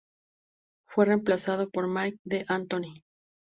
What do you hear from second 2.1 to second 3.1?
D'Antoni.